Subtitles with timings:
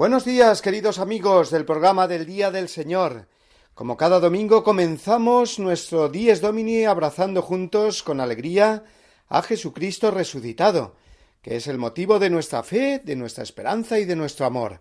[0.00, 3.28] Buenos días, queridos amigos del programa del Día del Señor.
[3.74, 8.82] Como cada domingo comenzamos nuestro Dies Domini abrazando juntos con alegría
[9.28, 10.96] a Jesucristo resucitado,
[11.42, 14.80] que es el motivo de nuestra fe, de nuestra esperanza y de nuestro amor.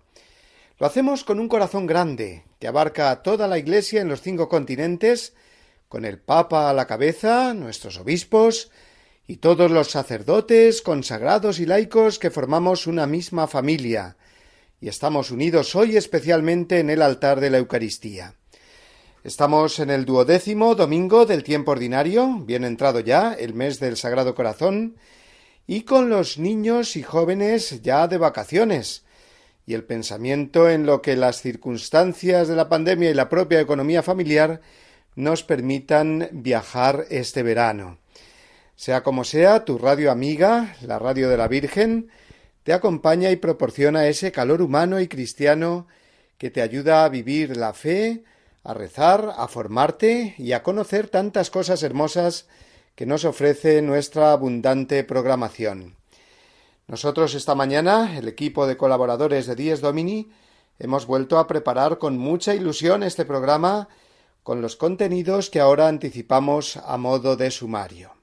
[0.78, 4.48] Lo hacemos con un corazón grande, que abarca a toda la Iglesia en los cinco
[4.48, 5.34] continentes,
[5.90, 8.72] con el Papa a la cabeza, nuestros obispos,
[9.28, 14.16] y todos los sacerdotes, consagrados y laicos que formamos una misma familia,
[14.82, 18.36] y estamos unidos hoy especialmente en el altar de la Eucaristía.
[19.24, 24.34] Estamos en el duodécimo domingo del tiempo ordinario, bien entrado ya, el mes del Sagrado
[24.34, 24.96] Corazón,
[25.68, 29.04] y con los niños y jóvenes ya de vacaciones,
[29.66, 34.02] y el pensamiento en lo que las circunstancias de la pandemia y la propia economía
[34.02, 34.62] familiar
[35.16, 38.00] nos permitan viajar este verano.
[38.78, 42.10] Sea como sea, tu radio amiga, la radio de la Virgen,
[42.70, 45.88] te acompaña y proporciona ese calor humano y cristiano
[46.38, 48.24] que te ayuda a vivir la fe,
[48.64, 52.46] a rezar, a formarte y a conocer tantas cosas hermosas
[52.94, 55.96] que nos ofrece nuestra abundante programación.
[56.86, 60.32] Nosotros esta mañana, el equipo de colaboradores de Dies Domini,
[60.78, 63.90] hemos vuelto a preparar con mucha ilusión este programa
[64.44, 68.19] con los contenidos que ahora anticipamos a modo de sumario.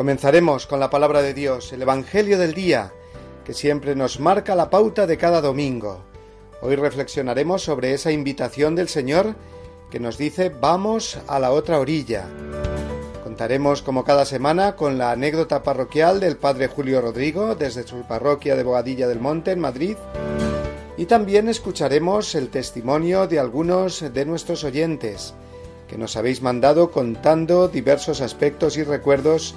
[0.00, 2.90] Comenzaremos con la palabra de Dios, el Evangelio del día,
[3.44, 6.00] que siempre nos marca la pauta de cada domingo.
[6.62, 9.34] Hoy reflexionaremos sobre esa invitación del Señor
[9.90, 12.24] que nos dice vamos a la otra orilla.
[13.22, 18.56] Contaremos como cada semana con la anécdota parroquial del Padre Julio Rodrigo desde su parroquia
[18.56, 19.98] de Bogadilla del Monte en Madrid
[20.96, 25.34] y también escucharemos el testimonio de algunos de nuestros oyentes
[25.88, 29.54] que nos habéis mandado contando diversos aspectos y recuerdos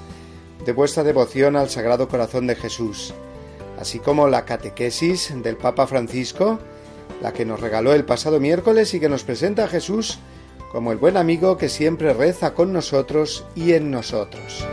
[0.64, 3.14] de vuestra devoción al Sagrado Corazón de Jesús,
[3.78, 6.58] así como la catequesis del Papa Francisco,
[7.22, 10.18] la que nos regaló el pasado miércoles y que nos presenta a Jesús
[10.72, 14.66] como el buen amigo que siempre reza con nosotros y en nosotros.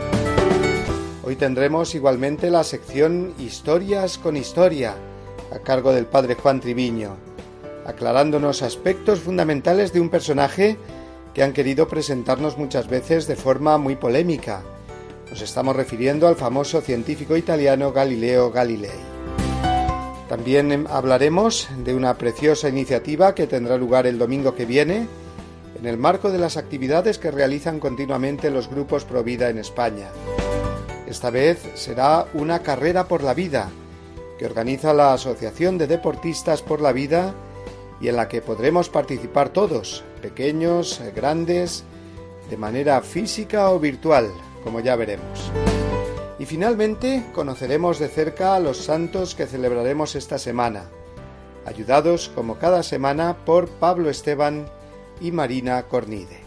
[1.22, 4.96] Hoy tendremos igualmente la sección Historias con Historia,
[5.54, 7.16] a cargo del Padre Juan Triviño,
[7.86, 10.76] aclarándonos aspectos fundamentales de un personaje
[11.34, 14.62] que han querido presentarnos muchas veces de forma muy polémica,
[15.32, 19.00] nos estamos refiriendo al famoso científico italiano Galileo Galilei.
[20.28, 25.08] También hablaremos de una preciosa iniciativa que tendrá lugar el domingo que viene
[25.78, 30.10] en el marco de las actividades que realizan continuamente los grupos Provida en España.
[31.06, 33.70] Esta vez será una carrera por la vida
[34.38, 37.32] que organiza la Asociación de Deportistas por la Vida
[38.02, 41.84] y en la que podremos participar todos, pequeños, grandes,
[42.50, 44.30] de manera física o virtual,
[44.62, 45.50] como ya veremos.
[46.38, 50.84] Y finalmente conoceremos de cerca a los santos que celebraremos esta semana,
[51.66, 54.66] ayudados como cada semana por Pablo Esteban
[55.20, 56.40] y Marina Cornide.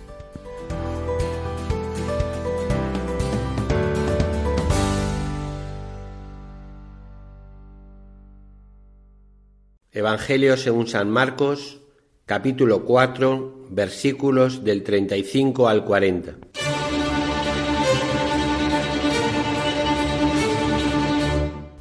[9.96, 11.80] Evangelio según San Marcos,
[12.26, 16.45] capítulo 4, versículos del 35 al 40.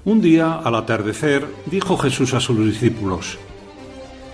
[0.07, 3.39] Un día, al atardecer, dijo Jesús a sus discípulos,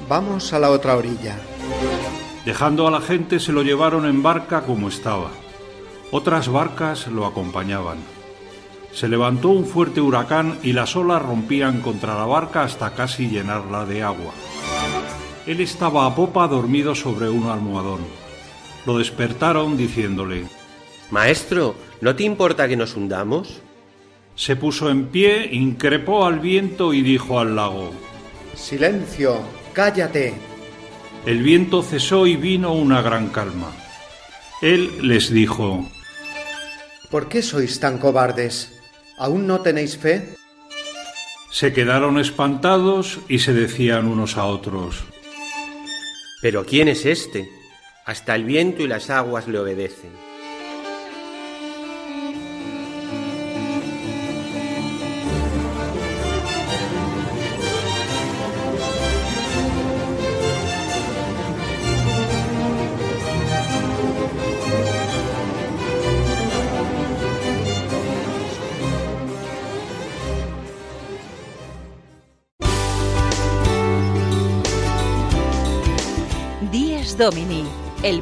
[0.08, 1.38] Vamos a la otra orilla.
[2.44, 5.31] Dejando a la gente se lo llevaron en barca como estaba.
[6.11, 7.99] Otras barcas lo acompañaban.
[8.93, 13.87] Se levantó un fuerte huracán y las olas rompían contra la barca hasta casi llenarla
[13.87, 14.32] de agua.
[15.46, 18.00] Él estaba a popa dormido sobre un almohadón.
[18.87, 20.46] Lo despertaron diciéndole,
[21.12, 23.62] Maestro, ¿no te importa que nos hundamos?
[24.40, 27.92] Se puso en pie, increpó al viento y dijo al lago,
[28.54, 29.38] Silencio,
[29.75, 30.32] cállate.
[31.26, 33.70] El viento cesó y vino una gran calma.
[34.62, 35.87] Él les dijo,
[37.10, 38.81] ¿Por qué sois tan cobardes?
[39.19, 40.34] ¿Aún no tenéis fe?
[41.52, 45.04] Se quedaron espantados y se decían unos a otros.
[46.40, 47.46] ¿Pero quién es este?
[48.06, 50.30] Hasta el viento y las aguas le obedecen.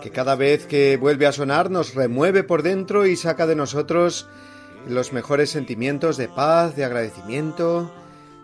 [0.00, 4.28] que cada vez que vuelve a sonar nos remueve por dentro y saca de nosotros
[4.88, 7.92] los mejores sentimientos de paz, de agradecimiento,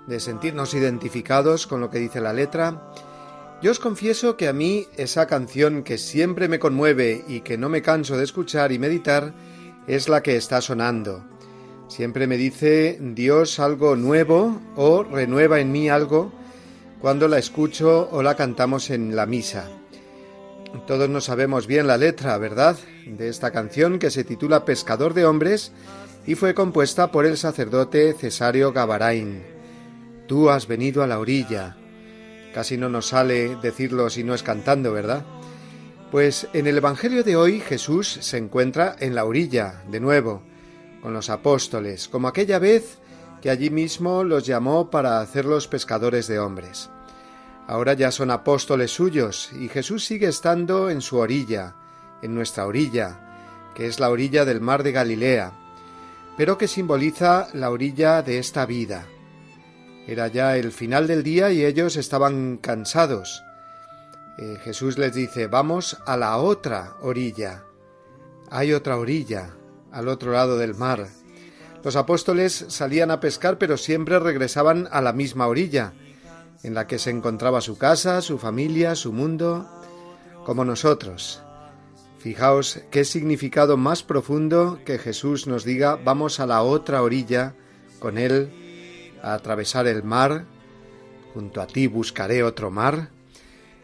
[0.07, 2.91] de sentirnos identificados con lo que dice la letra.
[3.63, 7.69] Yo os confieso que a mí esa canción que siempre me conmueve y que no
[7.69, 9.33] me canso de escuchar y meditar
[9.87, 11.25] es la que está sonando.
[11.89, 16.33] Siempre me dice Dios algo nuevo o renueva en mí algo
[17.01, 19.71] cuando la escucho o la cantamos en la misa.
[20.85, 22.77] Todos no sabemos bien la letra, ¿verdad?,
[23.07, 25.73] de esta canción que se titula Pescador de Hombres
[26.27, 29.45] y fue compuesta por el sacerdote Cesario Gavarain.
[30.27, 31.77] Tú has venido a la orilla.
[32.53, 35.25] Casi no nos sale decirlo si no es cantando, ¿verdad?
[36.11, 40.43] Pues en el Evangelio de hoy Jesús se encuentra en la orilla, de nuevo,
[41.01, 42.99] con los apóstoles, como aquella vez
[43.41, 46.91] que allí mismo los llamó para hacerlos pescadores de hombres.
[47.67, 51.75] Ahora ya son apóstoles suyos y Jesús sigue estando en su orilla,
[52.23, 53.19] en nuestra orilla,
[53.75, 55.53] que es la orilla del mar de Galilea,
[56.37, 59.07] pero que simboliza la orilla de esta vida.
[60.07, 63.43] Era ya el final del día y ellos estaban cansados.
[64.39, 67.65] Eh, Jesús les dice, vamos a la otra orilla.
[68.49, 69.51] Hay otra orilla,
[69.91, 71.09] al otro lado del mar.
[71.83, 75.95] Los apóstoles salían a pescar pero siempre regresaban a la misma orilla,
[76.67, 79.71] en la que se encontraba su casa, su familia, su mundo,
[80.45, 81.41] como nosotros.
[82.19, 87.55] Fijaos qué significado más profundo que Jesús nos diga vamos a la otra orilla
[88.01, 88.51] con Él
[89.23, 90.45] a atravesar el mar,
[91.35, 93.11] junto a ti buscaré otro mar.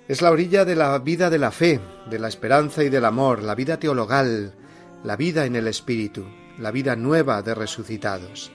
[0.09, 3.45] Es la orilla de la vida de la fe, de la esperanza y del amor,
[3.45, 4.57] la vida teologal,
[5.05, 6.27] la vida en el Espíritu,
[6.59, 8.51] la vida nueva de resucitados.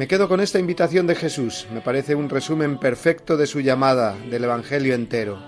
[0.00, 1.66] Me quedo con esta invitación de Jesús.
[1.74, 5.38] Me parece un resumen perfecto de su llamada, del Evangelio entero.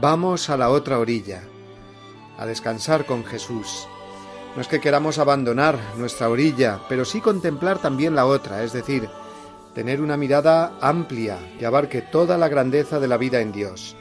[0.00, 1.42] Vamos a la otra orilla,
[2.36, 3.86] a descansar con Jesús.
[4.56, 9.08] No es que queramos abandonar nuestra orilla, pero sí contemplar también la otra, es decir,
[9.76, 13.94] tener una mirada amplia que abarque toda la grandeza de la vida en Dios,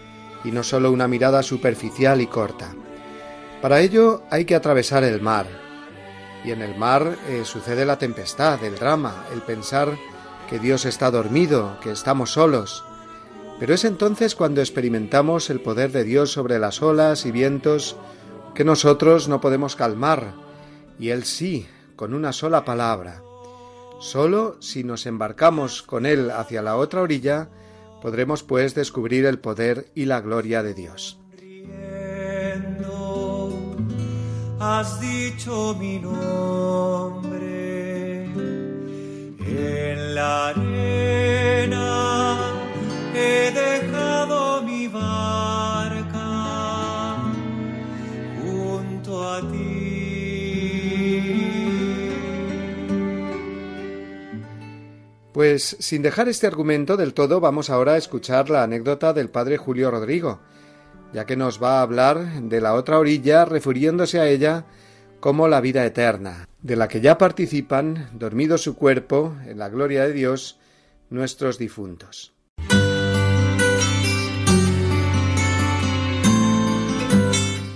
[0.44, 2.74] y no solo una mirada superficial y corta.
[3.62, 5.63] Para ello hay que atravesar el mar.
[6.44, 9.98] Y en el mar eh, sucede la tempestad, el drama, el pensar
[10.50, 12.84] que Dios está dormido, que estamos solos.
[13.60, 17.96] Pero es entonces cuando experimentamos el poder de Dios sobre las olas y vientos
[18.54, 20.34] que nosotros no podemos calmar,
[21.00, 23.22] y Él sí, con una sola palabra.
[24.00, 27.50] Solo si nos embarcamos con Él hacia la otra orilla,
[28.02, 31.20] podremos pues descubrir el poder y la gloria de Dios.
[34.66, 36.24] Has dicho mi nombre
[39.46, 42.38] en la arena
[43.14, 46.24] he dejado mi barca
[48.42, 49.84] junto a ti.
[55.34, 59.58] Pues sin dejar este argumento del todo, vamos ahora a escuchar la anécdota del padre
[59.58, 60.40] Julio Rodrigo,
[61.14, 64.66] ya que nos va a hablar de la otra orilla refiriéndose a ella
[65.20, 70.04] como la vida eterna, de la que ya participan, dormido su cuerpo, en la gloria
[70.04, 70.60] de Dios,
[71.10, 72.34] nuestros difuntos.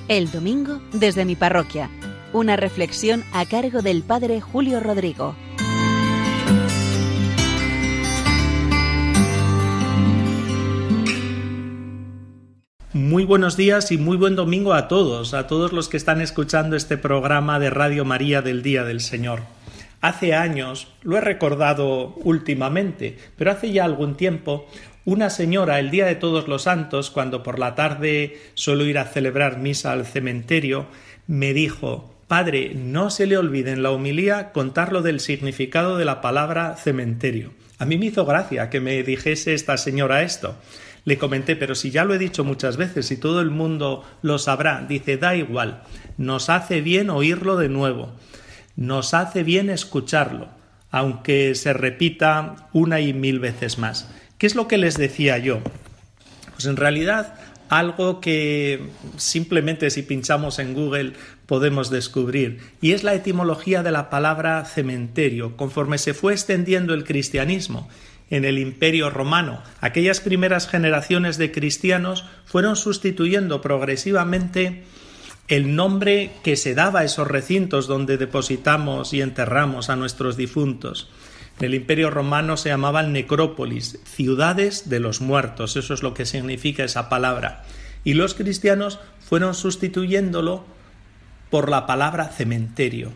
[0.10, 1.90] El domingo desde mi parroquia.
[2.34, 5.36] Una reflexión a cargo del Padre Julio Rodrigo.
[13.08, 16.76] Muy buenos días y muy buen domingo a todos, a todos los que están escuchando
[16.76, 19.44] este programa de Radio María del Día del Señor.
[20.02, 24.68] Hace años, lo he recordado últimamente, pero hace ya algún tiempo,
[25.06, 29.06] una señora el día de todos los santos, cuando por la tarde suelo ir a
[29.06, 30.88] celebrar misa al cementerio,
[31.28, 36.04] me dijo Padre, no se le olvide en la homilía contar lo del significado de
[36.04, 37.54] la palabra cementerio.
[37.80, 40.56] A mí me hizo gracia que me dijese esta señora esto.
[41.08, 44.38] Le comenté, pero si ya lo he dicho muchas veces y todo el mundo lo
[44.38, 45.84] sabrá, dice, da igual,
[46.18, 48.12] nos hace bien oírlo de nuevo,
[48.76, 50.50] nos hace bien escucharlo,
[50.92, 54.10] aunque se repita una y mil veces más.
[54.38, 55.62] ¿Qué es lo que les decía yo?
[56.52, 57.36] Pues en realidad
[57.70, 61.14] algo que simplemente si pinchamos en Google
[61.46, 67.06] podemos descubrir, y es la etimología de la palabra cementerio, conforme se fue extendiendo el
[67.06, 67.88] cristianismo
[68.30, 69.62] en el Imperio romano.
[69.82, 74.84] Aquellas primeras generaciones de cristianos fueron sustituyendo progresivamente
[75.48, 81.10] el nombre que se daba a esos recintos donde depositamos y enterramos a nuestros difuntos.
[81.60, 86.26] En el Imperio romano se llamaban necrópolis, ciudades de los muertos, eso es lo que
[86.26, 87.64] significa esa palabra.
[88.04, 90.66] Y los cristianos fueron sustituyéndolo
[91.50, 93.14] por la palabra cementerio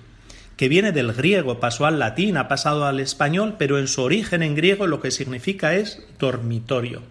[0.61, 4.43] que viene del griego, pasó al latín, ha pasado al español, pero en su origen
[4.43, 7.01] en griego lo que significa es dormitorio.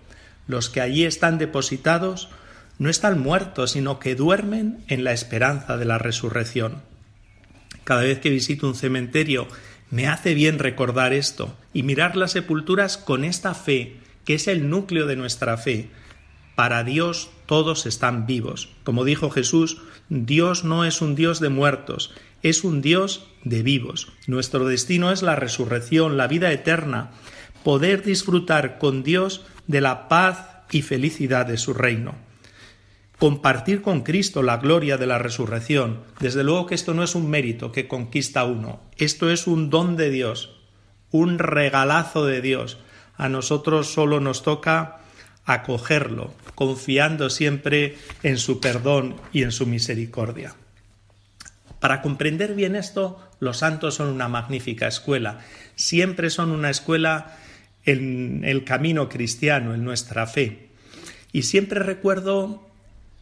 [0.47, 2.28] Los que allí están depositados
[2.78, 6.83] no están muertos, sino que duermen en la esperanza de la resurrección.
[7.83, 9.49] Cada vez que visito un cementerio
[9.90, 14.71] me hace bien recordar esto y mirar las sepulturas con esta fe, que es el
[14.71, 15.90] núcleo de nuestra fe.
[16.54, 18.69] Para Dios todos están vivos.
[18.85, 19.78] Como dijo Jesús,
[20.09, 22.12] Dios no es un Dios de muertos,
[22.45, 24.12] es un Dios de vivos.
[24.26, 27.11] Nuestro destino es la resurrección, la vida eterna,
[27.62, 32.14] poder disfrutar con Dios de la paz y felicidad de su reino.
[33.18, 36.00] Compartir con Cristo la gloria de la resurrección.
[36.20, 39.97] Desde luego que esto no es un mérito que conquista uno, esto es un don
[39.97, 40.56] de Dios,
[41.11, 42.78] un regalazo de Dios.
[43.16, 45.00] A nosotros solo nos toca
[45.44, 50.54] acogerlo, confiando siempre en su perdón y en su misericordia.
[51.81, 55.41] Para comprender bien esto, los santos son una magnífica escuela.
[55.75, 57.39] Siempre son una escuela
[57.85, 60.69] en el camino cristiano, en nuestra fe.
[61.33, 62.71] Y siempre recuerdo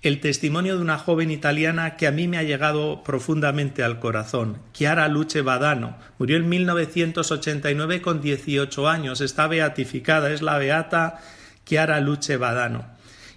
[0.02, 4.58] el testimonio de una joven italiana que a mí me ha llegado profundamente al corazón,
[4.72, 5.96] Chiara Luce Badano.
[6.18, 11.20] Murió en 1989 con 18 años, está beatificada, es la beata
[11.64, 12.86] Chiara Luce Badano.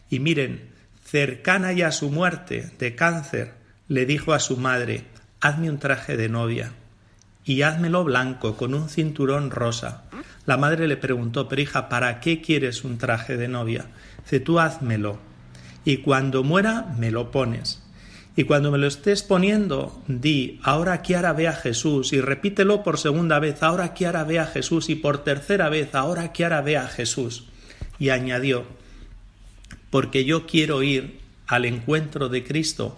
[0.10, 0.70] Y miren,
[1.04, 3.54] cercana ya a su muerte de cáncer,
[3.88, 5.06] le dijo a su madre,
[5.42, 6.72] hazme un traje de novia
[7.44, 10.04] y házmelo blanco con un cinturón rosa.
[10.46, 13.88] La madre le preguntó, pero hija, ¿para qué quieres un traje de novia?
[14.24, 15.20] Dice, tú házmelo
[15.84, 17.82] y cuando muera me lo pones.
[18.36, 22.98] Y cuando me lo estés poniendo, di, ahora Kiara ve a Jesús, y repítelo por
[22.98, 26.88] segunda vez, ahora Kiara ve a Jesús, y por tercera vez, ahora Kiara ve a
[26.88, 27.48] Jesús.
[28.00, 28.64] Y añadió,
[29.90, 32.98] porque yo quiero ir al encuentro de Cristo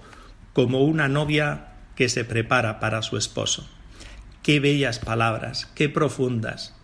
[0.53, 3.69] como una novia que se prepara para su esposo.
[4.41, 6.75] Qué bellas palabras, qué profundas,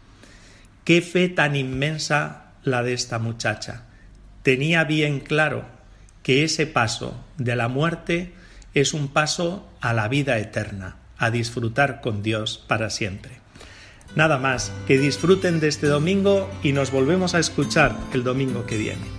[0.84, 3.84] qué fe tan inmensa la de esta muchacha.
[4.44, 5.66] Tenía bien claro
[6.24, 8.34] que ese paso de la muerte
[8.74, 13.40] es un paso a la vida eterna, a disfrutar con Dios para siempre.
[14.16, 18.78] Nada más, que disfruten de este domingo y nos volvemos a escuchar el domingo que
[18.78, 19.19] viene.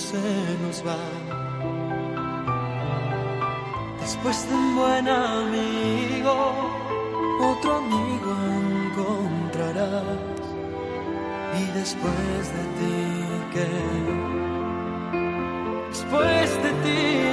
[0.00, 0.98] Se nos va.
[4.00, 6.34] Después de un buen amigo,
[7.52, 8.30] otro amigo
[8.64, 10.40] encontrarás.
[11.60, 12.98] Y después de ti,
[13.52, 13.70] ¿qué?
[15.90, 17.29] Después de ti,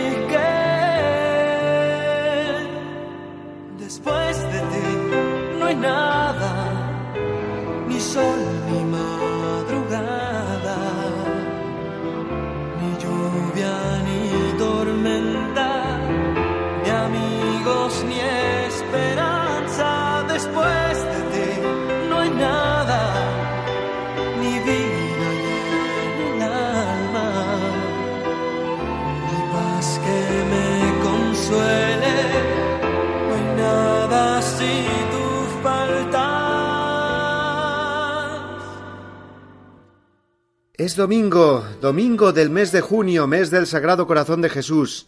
[40.88, 45.06] Es domingo, domingo del mes de junio, mes del Sagrado Corazón de Jesús.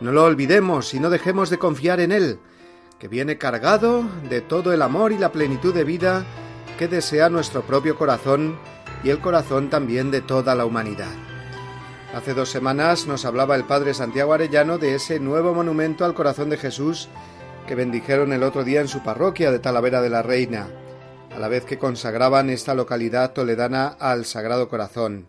[0.00, 2.40] No lo olvidemos y no dejemos de confiar en Él,
[2.98, 6.24] que viene cargado de todo el amor y la plenitud de vida
[6.76, 8.58] que desea nuestro propio corazón
[9.04, 11.12] y el corazón también de toda la humanidad.
[12.12, 16.50] Hace dos semanas nos hablaba el Padre Santiago Arellano de ese nuevo monumento al corazón
[16.50, 17.08] de Jesús
[17.68, 20.66] que bendijeron el otro día en su parroquia de Talavera de la Reina
[21.34, 25.28] a la vez que consagraban esta localidad toledana al Sagrado Corazón.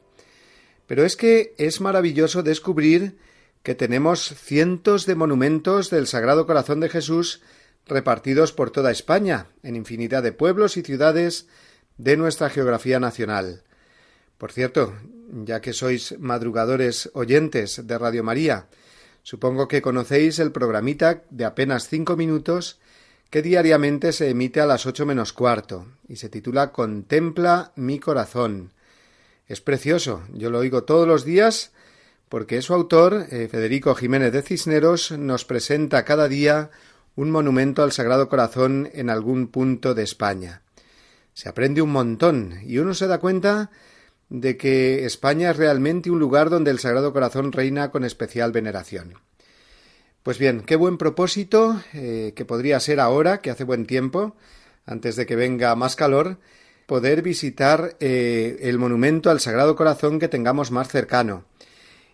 [0.87, 3.17] Pero es que es maravilloso descubrir
[3.63, 7.41] que tenemos cientos de monumentos del Sagrado Corazón de Jesús
[7.85, 11.47] repartidos por toda España, en infinidad de pueblos y ciudades
[11.97, 13.63] de nuestra geografía nacional.
[14.37, 14.93] Por cierto,
[15.45, 18.67] ya que sois madrugadores oyentes de Radio María,
[19.21, 22.79] supongo que conocéis el programita de apenas cinco minutos
[23.33, 28.73] que diariamente se emite a las ocho menos cuarto y se titula Contempla mi corazón.
[29.47, 31.71] Es precioso, yo lo oigo todos los días
[32.29, 36.69] porque su autor, eh, Federico Jiménez de Cisneros, nos presenta cada día
[37.15, 40.61] un monumento al Sagrado Corazón en algún punto de España.
[41.33, 43.71] Se aprende un montón y uno se da cuenta
[44.29, 49.15] de que España es realmente un lugar donde el Sagrado Corazón reina con especial veneración.
[50.23, 54.38] Pues bien, qué buen propósito eh, que podría ser ahora, que hace buen tiempo,
[54.86, 56.39] antes de que venga más calor,
[56.86, 61.43] poder visitar eh, el monumento al Sagrado Corazón que tengamos más cercano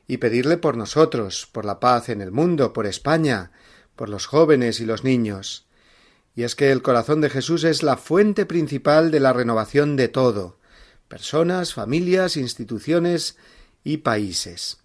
[0.08, 3.52] y pedirle por nosotros, por la paz en el mundo, por España,
[3.96, 5.68] por los jóvenes y los niños.
[6.36, 10.08] Y es que el corazón de Jesús es la fuente principal de la renovación de
[10.08, 10.58] todo
[11.08, 13.36] personas, familias, instituciones
[13.84, 14.80] y países.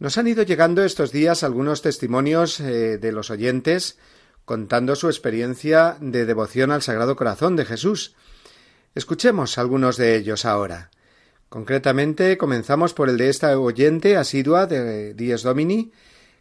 [0.00, 3.98] Nos han ido llegando estos días algunos testimonios eh, de los oyentes
[4.46, 8.16] contando su experiencia de devoción al Sagrado Corazón de Jesús.
[8.94, 10.90] Escuchemos algunos de ellos ahora.
[11.50, 15.92] Concretamente, comenzamos por el de esta oyente asidua de Dies Domini,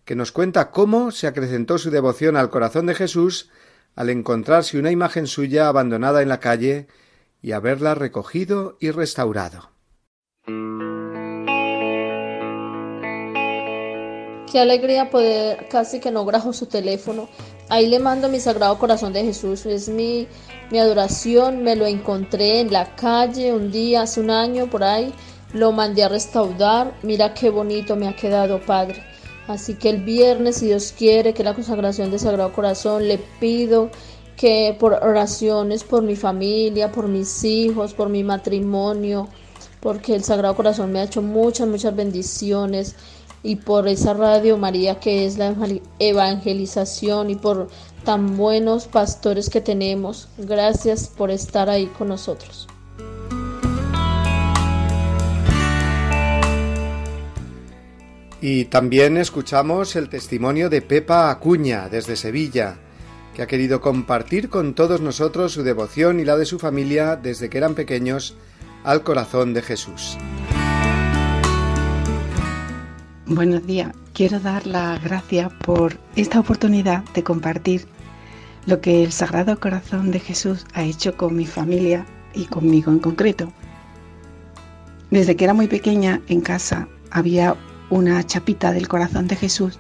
[0.06, 3.50] que nos cuenta cómo se acrecentó su devoción al corazón de Jesús
[3.94, 6.88] al encontrarse una imagen suya abandonada en la calle
[7.42, 9.72] y haberla recogido y restaurado.
[14.52, 17.30] Qué alegría poder, casi que no grajo su teléfono.
[17.70, 19.68] Ahí le mando mi sagrado corazón de Jesús.
[19.68, 20.28] Es mi,
[20.72, 21.62] mi adoración.
[21.62, 25.14] Me lo encontré en la calle un día, hace un año por ahí.
[25.54, 26.96] Lo mandé a restaurar.
[27.04, 29.04] Mira qué bonito me ha quedado, Padre.
[29.48, 33.92] Así que el viernes, si Dios quiere, que la consagración de Sagrado Corazón, le pido
[34.36, 39.28] que por oraciones por mi familia, por mis hijos, por mi matrimonio,
[39.80, 42.96] porque el Sagrado Corazón me ha hecho muchas, muchas bendiciones
[43.44, 45.56] y por esa radio María que es la
[46.00, 47.70] evangelización y por
[48.04, 50.30] tan buenos pastores que tenemos.
[50.38, 52.68] Gracias por estar ahí con nosotros.
[58.42, 62.78] Y también escuchamos el testimonio de Pepa Acuña desde Sevilla,
[63.36, 67.50] que ha querido compartir con todos nosotros su devoción y la de su familia desde
[67.50, 68.36] que eran pequeños
[68.86, 70.18] al corazón de Jesús.
[73.32, 73.94] Buenos días.
[74.14, 77.86] Quiero dar las gracias por esta oportunidad de compartir
[78.66, 82.98] lo que el Sagrado Corazón de Jesús ha hecho con mi familia y conmigo en
[82.98, 83.54] concreto.
[85.12, 87.56] Desde que era muy pequeña en casa había
[87.92, 89.78] una chapita del corazón de Jesús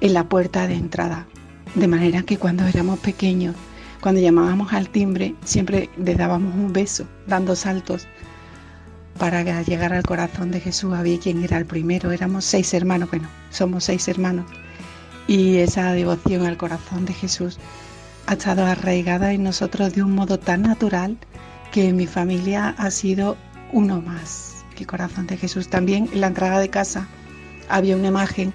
[0.00, 1.28] en la puerta de entrada,
[1.76, 3.54] de manera que cuando éramos pequeños,
[4.00, 8.08] cuando llamábamos al timbre, siempre le dábamos un beso, dando saltos
[9.20, 12.10] para llegar al corazón de Jesús había quien era el primero.
[12.10, 14.46] Éramos seis hermanos, bueno, somos seis hermanos.
[15.28, 17.58] Y esa devoción al corazón de Jesús
[18.26, 21.18] ha estado arraigada en nosotros de un modo tan natural
[21.70, 23.36] que mi familia ha sido
[23.72, 24.64] uno más.
[24.78, 27.06] El corazón de Jesús también en la entrada de casa
[27.68, 28.54] había una imagen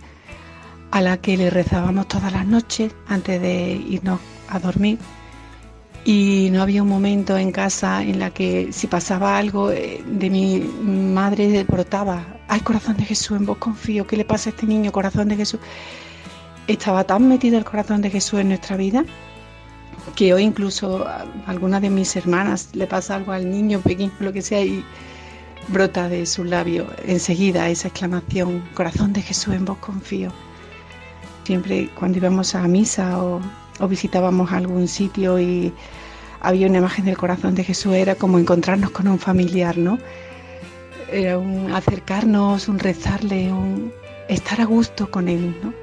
[0.89, 4.97] a la que le rezábamos todas las noches antes de irnos a dormir
[6.07, 10.29] y no había un momento en casa en la que si pasaba algo eh, de
[10.29, 14.67] mi madre brotaba, ay corazón de Jesús, en vos confío, ¿qué le pasa a este
[14.67, 15.59] niño, corazón de Jesús?
[16.67, 19.03] Estaba tan metido el corazón de Jesús en nuestra vida
[20.15, 24.31] que hoy incluso a alguna de mis hermanas le pasa algo al niño pequeño, lo
[24.31, 24.83] que sea, y
[25.69, 30.31] brota de su labio enseguida esa exclamación, corazón de Jesús, en vos confío.
[31.45, 33.41] Siempre cuando íbamos a misa o
[33.79, 35.73] o visitábamos algún sitio y
[36.41, 39.97] había una imagen del corazón de Jesús, era como encontrarnos con un familiar, ¿no?
[41.11, 43.91] Era un acercarnos, un rezarle, un
[44.29, 45.73] estar a gusto con él, ¿no?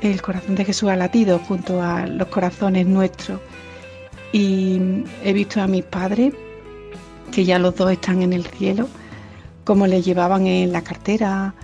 [0.00, 3.40] El corazón de Jesús ha latido junto a los corazones nuestros.
[4.32, 6.34] Y he visto a mis padres,
[7.32, 8.88] que ya los dos están en el cielo,
[9.64, 11.54] cómo le llevaban en la cartera,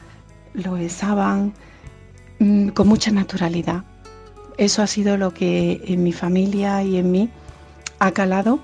[0.55, 1.53] lo besaban
[2.39, 3.85] mm, con mucha naturalidad
[4.61, 7.31] eso ha sido lo que en mi familia y en mí
[7.99, 8.61] ha calado,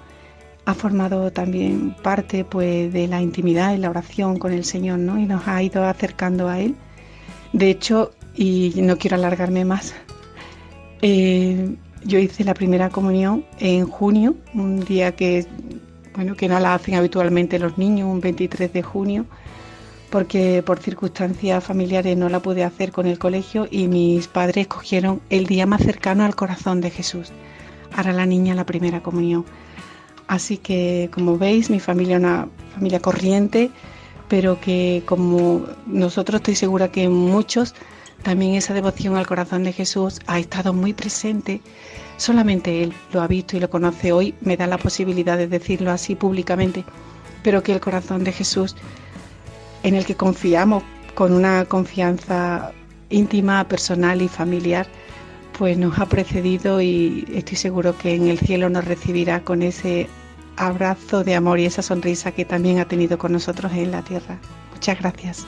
[0.66, 5.18] ha formado también parte pues de la intimidad y la oración con el Señor, ¿no?
[5.18, 6.74] Y nos ha ido acercando a Él.
[7.54, 9.94] De hecho, y no quiero alargarme más,
[11.00, 15.46] eh, yo hice la primera comunión en junio, un día que,
[16.14, 19.24] bueno, que no la hacen habitualmente los niños, un 23 de junio
[20.16, 25.20] porque por circunstancias familiares no la pude hacer con el colegio y mis padres escogieron
[25.29, 27.33] el día más cercano al corazón de Jesús.
[27.94, 29.44] Ahora la niña la primera comunión.
[30.26, 33.70] Así que como veis mi familia es una familia corriente,
[34.26, 37.74] pero que como nosotros estoy segura que muchos
[38.22, 41.61] también esa devoción al corazón de Jesús ha estado muy presente.
[42.16, 45.90] Solamente Él lo ha visto y lo conoce hoy, me da la posibilidad de decirlo
[45.90, 46.87] así públicamente
[47.46, 48.74] Espero que el corazón de Jesús,
[49.87, 50.83] en el que confiamos
[51.14, 52.72] con una confianza
[53.09, 54.88] íntima, personal y familiar,
[55.57, 60.09] pues nos ha precedido y estoy seguro que en el cielo nos recibirá con ese
[60.57, 64.38] abrazo de amor y esa sonrisa que también ha tenido con nosotros en la tierra.
[64.72, 65.46] Muchas gracias.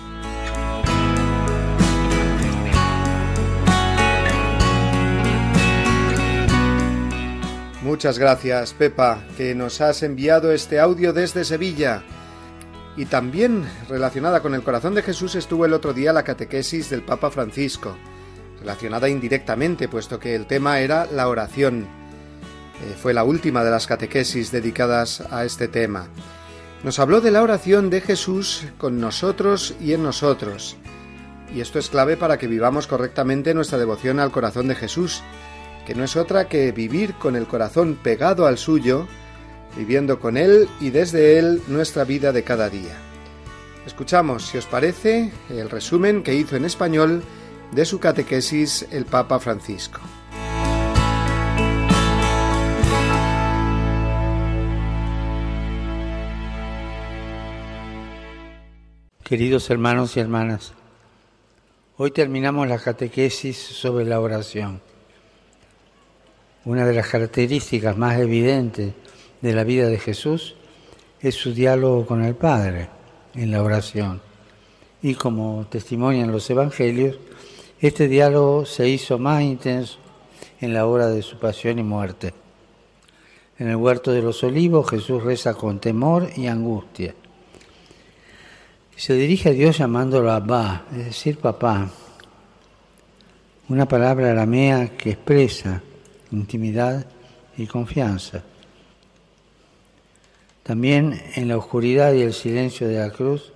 [7.83, 12.05] Muchas gracias, Pepa, que nos has enviado este audio desde Sevilla.
[12.98, 17.02] Y también relacionada con el corazón de Jesús estuvo el otro día la catequesis del
[17.02, 17.96] Papa Francisco,
[18.58, 21.82] relacionada indirectamente, puesto que el tema era la oración.
[21.84, 26.08] Eh, fue la última de las catequesis dedicadas a este tema.
[26.82, 30.76] Nos habló de la oración de Jesús con nosotros y en nosotros.
[31.54, 35.22] Y esto es clave para que vivamos correctamente nuestra devoción al corazón de Jesús,
[35.87, 39.06] que no es otra que vivir con el corazón pegado al suyo,
[39.76, 42.96] viviendo con Él y desde Él nuestra vida de cada día.
[43.87, 47.22] Escuchamos, si os parece, el resumen que hizo en español
[47.72, 50.00] de su catequesis el Papa Francisco.
[59.22, 60.72] Queridos hermanos y hermanas,
[61.98, 64.81] hoy terminamos la catequesis sobre la oración.
[66.64, 68.94] Una de las características más evidentes
[69.40, 70.55] de la vida de Jesús
[71.20, 72.88] es su diálogo con el Padre
[73.35, 74.20] en la oración.
[75.03, 77.18] Y como testimonian los evangelios,
[77.81, 79.98] este diálogo se hizo más intenso
[80.61, 82.35] en la hora de su pasión y muerte.
[83.59, 87.14] En el huerto de los olivos Jesús reza con temor y angustia.
[88.96, 91.88] Se dirige a Dios llamándolo Abba, es decir, papá,
[93.68, 95.83] una palabra aramea que expresa
[96.33, 97.07] intimidad
[97.57, 98.42] y confianza.
[100.68, 103.54] También en la oscuridad y el silencio de la cruz,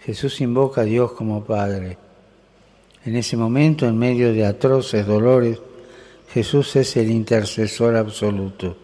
[0.00, 1.98] Jesús invoca a Dios como Padre.
[3.04, 5.60] En ese momento, en medio de atroces dolores,
[6.32, 8.78] Jesús es el intercesor absoluto.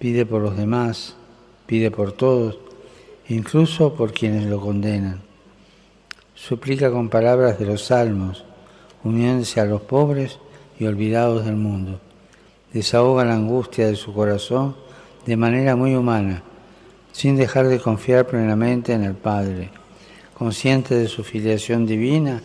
[0.00, 1.14] Pide por los demás,
[1.66, 2.58] pide por todos,
[3.28, 5.20] incluso por quienes lo condenan.
[6.34, 8.44] Suplica con palabras de los salmos,
[9.04, 10.40] uniéndose a los pobres
[10.80, 12.00] y olvidados del mundo
[12.72, 14.76] desahoga la angustia de su corazón
[15.26, 16.42] de manera muy humana,
[17.18, 19.70] sin dejar de confiar plenamente en el Padre,
[20.34, 22.40] consciente de su filiación divina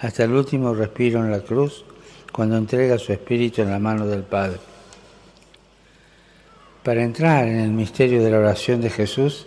[0.00, 1.82] hasta el último respiro en la cruz,
[2.30, 4.58] cuando entrega su espíritu en la mano del Padre.
[6.82, 9.46] Para entrar en el misterio de la oración de Jesús,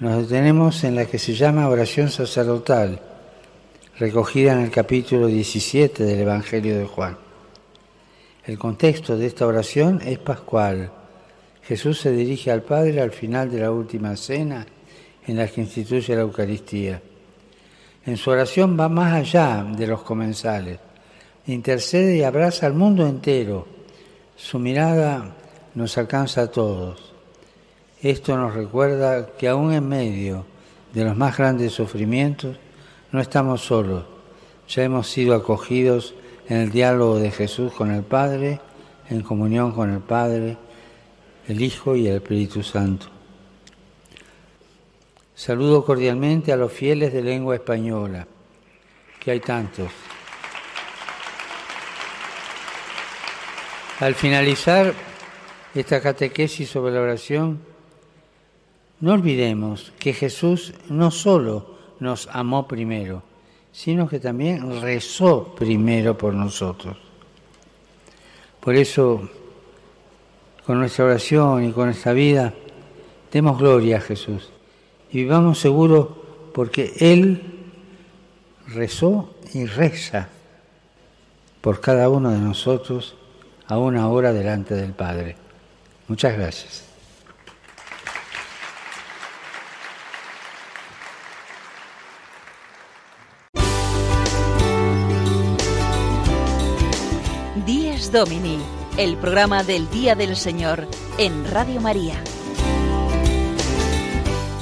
[0.00, 2.98] nos detenemos en la que se llama oración sacerdotal,
[3.98, 7.18] recogida en el capítulo 17 del Evangelio de Juan.
[8.46, 10.90] El contexto de esta oración es pascual.
[11.66, 14.64] Jesús se dirige al Padre al final de la última cena
[15.26, 17.02] en la que instituye la Eucaristía.
[18.04, 20.78] En su oración va más allá de los comensales,
[21.48, 23.66] intercede y abraza al mundo entero.
[24.36, 25.34] Su mirada
[25.74, 27.12] nos alcanza a todos.
[28.00, 30.44] Esto nos recuerda que aún en medio
[30.94, 32.56] de los más grandes sufrimientos
[33.10, 34.04] no estamos solos,
[34.68, 36.14] ya hemos sido acogidos
[36.48, 38.60] en el diálogo de Jesús con el Padre,
[39.08, 40.56] en comunión con el Padre,
[41.48, 43.06] el Hijo y el Espíritu Santo.
[45.34, 48.26] Saludo cordialmente a los fieles de lengua española,
[49.20, 49.90] que hay tantos.
[54.00, 54.94] Al finalizar
[55.74, 57.60] esta catequesis sobre la oración,
[59.00, 63.22] no olvidemos que Jesús no solo nos amó primero,
[63.72, 66.96] sino que también rezó primero por nosotros.
[68.60, 69.28] Por eso,
[70.66, 72.52] con nuestra oración y con nuestra vida,
[73.32, 74.50] demos gloria a Jesús
[75.10, 76.08] y vivamos seguros
[76.52, 77.42] porque Él
[78.68, 80.28] rezó y reza
[81.60, 83.16] por cada uno de nosotros
[83.66, 85.36] a una hora delante del Padre.
[86.08, 86.86] Muchas gracias.
[98.16, 98.58] Domini,
[98.98, 102.14] el programa del Día del Señor en Radio María.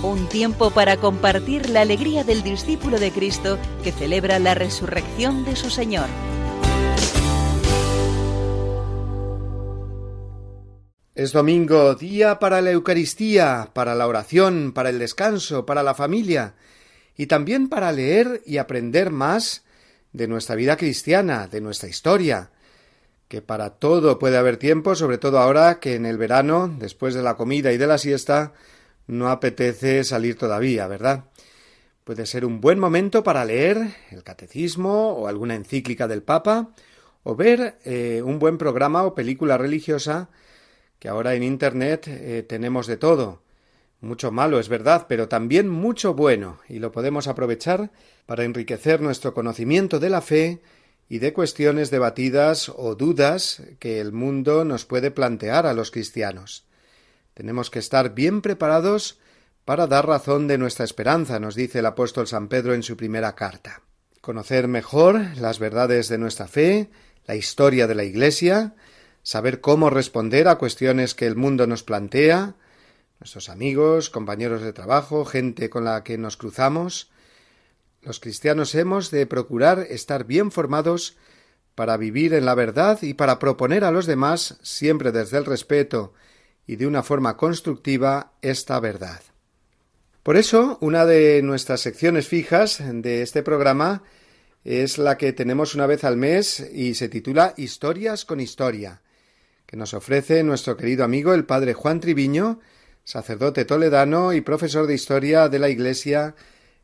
[0.02, 5.54] Un tiempo para compartir la alegría del discípulo de Cristo que celebra la resurrección de
[5.54, 6.08] su Señor.
[11.14, 16.56] Es domingo, día para la Eucaristía, para la oración, para el descanso, para la familia
[17.16, 19.62] y también para leer y aprender más
[20.12, 22.50] de nuestra vida cristiana, de nuestra historia,
[23.34, 27.22] que para todo puede haber tiempo, sobre todo ahora que en el verano, después de
[27.24, 28.52] la comida y de la siesta,
[29.08, 31.24] no apetece salir todavía, ¿verdad?
[32.04, 36.70] Puede ser un buen momento para leer el catecismo o alguna encíclica del Papa
[37.24, 40.28] o ver eh, un buen programa o película religiosa
[41.00, 43.42] que ahora en Internet eh, tenemos de todo.
[44.00, 47.90] Mucho malo, es verdad, pero también mucho bueno, y lo podemos aprovechar
[48.26, 50.60] para enriquecer nuestro conocimiento de la fe
[51.08, 56.64] y de cuestiones debatidas o dudas que el mundo nos puede plantear a los cristianos.
[57.34, 59.18] Tenemos que estar bien preparados
[59.64, 63.34] para dar razón de nuestra esperanza, nos dice el apóstol San Pedro en su primera
[63.34, 63.82] carta.
[64.20, 66.90] Conocer mejor las verdades de nuestra fe,
[67.26, 68.74] la historia de la Iglesia,
[69.22, 72.56] saber cómo responder a cuestiones que el mundo nos plantea,
[73.20, 77.10] nuestros amigos, compañeros de trabajo, gente con la que nos cruzamos.
[78.04, 81.16] Los cristianos hemos de procurar estar bien formados
[81.74, 86.12] para vivir en la verdad y para proponer a los demás, siempre desde el respeto
[86.66, 89.20] y de una forma constructiva, esta verdad.
[90.22, 94.02] Por eso, una de nuestras secciones fijas de este programa
[94.64, 99.00] es la que tenemos una vez al mes y se titula Historias con Historia,
[99.66, 102.60] que nos ofrece nuestro querido amigo el padre Juan Triviño,
[103.02, 106.34] sacerdote toledano y profesor de Historia de la Iglesia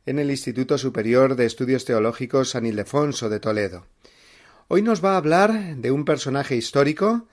[0.07, 3.87] en el Instituto Superior de Estudios Teológicos San Ildefonso de Toledo.
[4.69, 7.27] Hoy nos va a hablar de un personaje histórico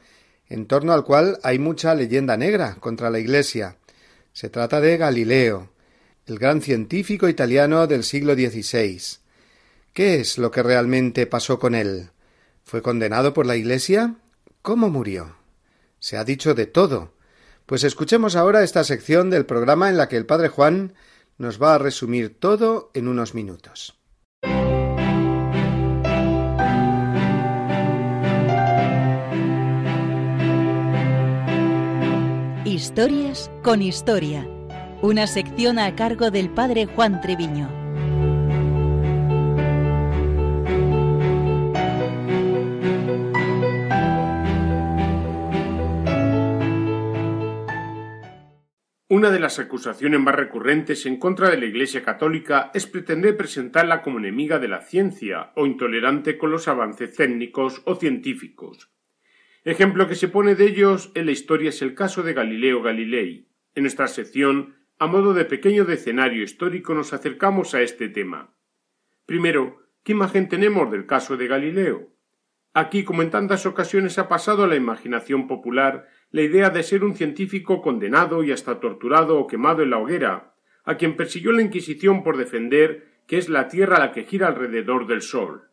[0.50, 3.78] en torno al cual hay mucha leyenda negra contra la Iglesia.
[4.34, 5.70] Se trata de Galileo,
[6.26, 9.02] el gran científico italiano del siglo XVI.
[9.94, 12.10] ¿Qué es lo que realmente pasó con él?
[12.64, 14.16] ¿Fue condenado por la Iglesia?
[14.62, 15.38] ¿Cómo murió?
[16.00, 17.14] Se ha dicho de todo.
[17.66, 20.94] Pues escuchemos ahora esta sección del programa en la que el Padre Juan
[21.38, 23.94] nos va a resumir todo en unos minutos.
[32.66, 34.48] Historias con historia
[35.02, 37.87] una sección a cargo del padre Juan Treviño.
[49.10, 54.02] Una de las acusaciones más recurrentes en contra de la Iglesia católica es pretender presentarla
[54.02, 58.92] como enemiga de la ciencia o intolerante con los avances técnicos o científicos.
[59.64, 63.48] Ejemplo que se pone de ellos en la historia es el caso de Galileo Galilei.
[63.76, 68.58] En nuestra sección a modo de pequeño escenario histórico nos acercamos a este tema.
[69.26, 72.12] Primero, ¿qué imagen tenemos del caso de Galileo?
[72.74, 77.04] Aquí, como en tantas ocasiones, ha pasado a la imaginación popular la idea de ser
[77.04, 81.62] un científico condenado y hasta torturado o quemado en la hoguera, a quien persiguió la
[81.62, 85.70] Inquisición por defender que es la Tierra la que gira alrededor del Sol.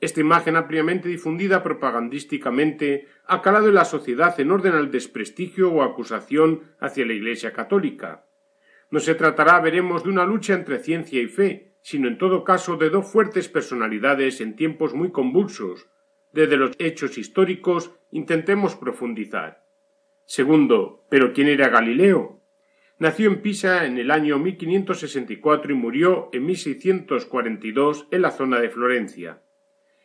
[0.00, 5.82] Esta imagen ampliamente difundida propagandísticamente ha calado en la sociedad en orden al desprestigio o
[5.82, 8.24] acusación hacia la Iglesia católica,
[8.90, 12.76] no se tratará, veremos, de una lucha entre ciencia y fe, sino en todo caso
[12.76, 15.88] de dos fuertes personalidades en tiempos muy convulsos.
[16.32, 19.67] Desde los hechos históricos intentemos profundizar.
[20.28, 22.42] Segundo, ¿pero quién era Galileo?
[22.98, 28.68] Nació en Pisa en el año 1564 y murió en 1642 en la zona de
[28.68, 29.40] Florencia.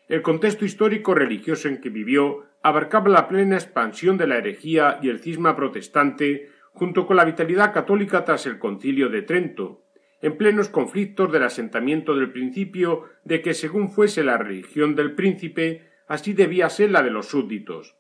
[0.08, 5.10] El contexto histórico religioso en que vivió abarcaba la plena expansión de la herejía y
[5.10, 9.84] el cisma protestante junto con la vitalidad católica tras el concilio de Trento,
[10.22, 15.90] en plenos conflictos del asentamiento del principio de que según fuese la religión del príncipe,
[16.08, 17.98] así debía ser la de los súbditos.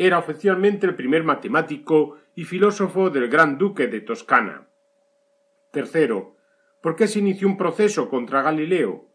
[0.00, 4.68] Era oficialmente el primer matemático y filósofo del gran duque de Toscana.
[5.72, 6.36] Tercero,
[6.80, 9.08] ¿por qué se inició un proceso contra Galileo?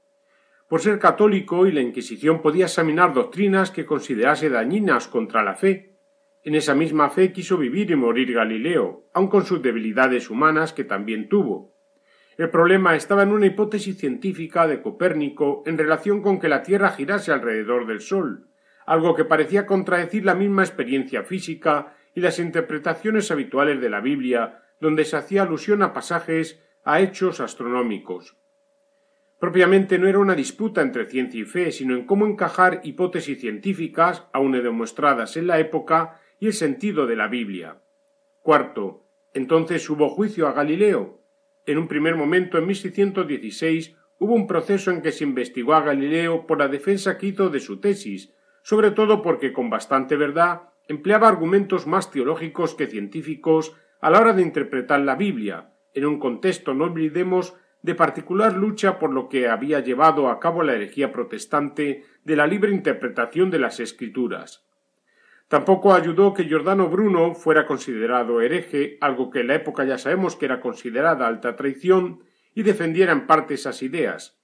[0.67, 5.95] Por ser católico y la Inquisición podía examinar doctrinas que considerase dañinas contra la fe,
[6.43, 10.83] en esa misma fe quiso vivir y morir Galileo, aun con sus debilidades humanas que
[10.83, 11.73] también tuvo.
[12.37, 16.91] El problema estaba en una hipótesis científica de Copérnico en relación con que la Tierra
[16.91, 18.49] girase alrededor del Sol,
[18.85, 24.61] algo que parecía contradecir la misma experiencia física y las interpretaciones habituales de la Biblia,
[24.79, 28.37] donde se hacía alusión a pasajes a hechos astronómicos.
[29.39, 34.25] Propiamente no era una disputa entre ciencia y fe, sino en cómo encajar hipótesis científicas,
[34.31, 37.81] aun demostradas en la época, y el sentido de la Biblia.
[38.41, 41.19] Cuarto, entonces hubo juicio a Galileo.
[41.65, 46.45] En un primer momento, en 1616, hubo un proceso en que se investigó a Galileo
[46.45, 51.27] por la defensa que hizo de su tesis, sobre todo porque con bastante verdad empleaba
[51.27, 56.73] argumentos más teológicos que científicos a la hora de interpretar la Biblia, en un contexto,
[56.73, 62.03] no olvidemos, de particular lucha por lo que había llevado a cabo la herejía protestante
[62.23, 64.65] de la libre interpretación de las Escrituras.
[65.49, 70.35] Tampoco ayudó que Giordano Bruno fuera considerado hereje, algo que en la época ya sabemos
[70.35, 72.23] que era considerada alta traición,
[72.55, 74.42] y defendiera en parte esas ideas.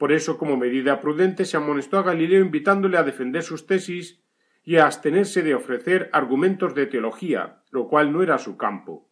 [0.00, 4.24] Por eso, como medida prudente, se amonestó a Galileo invitándole a defender sus tesis
[4.64, 9.10] y a abstenerse de ofrecer argumentos de teología, lo cual no era su campo.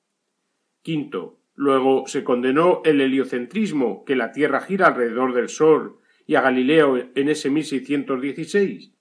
[0.81, 6.41] Quinto, luego se condenó el heliocentrismo, que la Tierra gira alrededor del Sol, y a
[6.41, 8.95] Galileo en ese 1616,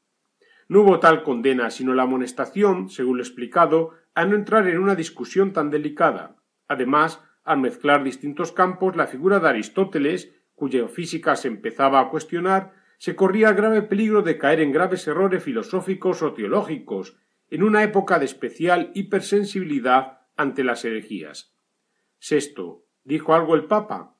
[0.67, 4.95] no hubo tal condena, sino la amonestación, según lo explicado, a no entrar en una
[4.95, 6.35] discusión tan delicada.
[6.67, 12.73] Además, al mezclar distintos campos, la figura de Aristóteles, cuya física se empezaba a cuestionar,
[12.97, 17.15] se corría grave peligro de caer en graves errores filosóficos o teológicos,
[17.51, 21.53] en una época de especial hipersensibilidad ante las herejías.
[22.17, 24.15] Sexto, ¿dijo algo el Papa?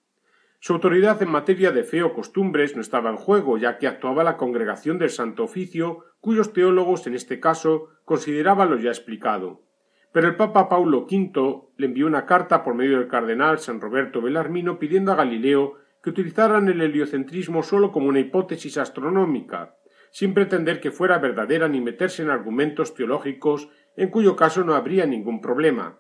[0.60, 4.24] Su autoridad en materia de fe o costumbres no estaba en juego, ya que actuaba
[4.24, 9.64] la congregación del Santo Oficio, cuyos teólogos en este caso consideraban lo ya explicado.
[10.12, 14.22] Pero el Papa Paulo V le envió una carta por medio del cardenal San Roberto
[14.22, 19.78] Belarmino pidiendo a Galileo que utilizaran el heliocentrismo solo como una hipótesis astronómica,
[20.12, 25.06] sin pretender que fuera verdadera ni meterse en argumentos teológicos, en cuyo caso no habría
[25.06, 26.00] ningún problema.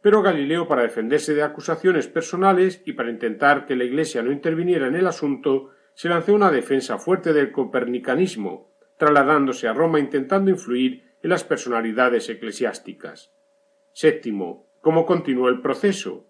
[0.00, 4.86] Pero Galileo, para defenderse de acusaciones personales y para intentar que la Iglesia no interviniera
[4.86, 11.04] en el asunto, se lanzó una defensa fuerte del copernicanismo, trasladándose a Roma intentando influir
[11.22, 13.32] en las personalidades eclesiásticas.
[13.92, 14.68] Séptimo.
[14.80, 16.27] ¿Cómo continuó el proceso?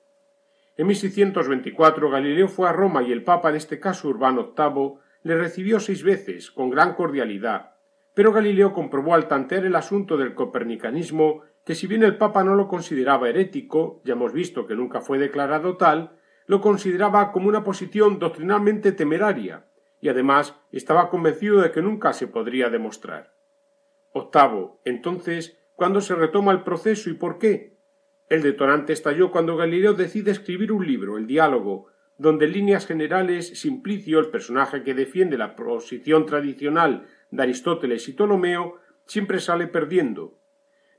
[0.79, 5.37] En 1624 Galileo fue a Roma y el Papa, en este caso Urbano VIII, le
[5.37, 7.72] recibió seis veces, con gran cordialidad.
[8.14, 12.55] Pero Galileo comprobó al tantear el asunto del copernicanismo que si bien el Papa no
[12.55, 16.12] lo consideraba herético, ya hemos visto que nunca fue declarado tal,
[16.47, 19.66] lo consideraba como una posición doctrinalmente temeraria,
[20.01, 23.35] y además estaba convencido de que nunca se podría demostrar.
[24.12, 24.81] Octavo.
[24.85, 27.78] Entonces, ¿cuándo se retoma el proceso y por qué?
[28.29, 31.87] El detonante estalló cuando Galileo decide escribir un libro, El diálogo,
[32.18, 38.12] donde en líneas generales Simplicio, el personaje que defiende la posición tradicional de Aristóteles y
[38.12, 38.76] Ptolomeo,
[39.07, 40.39] siempre sale perdiendo,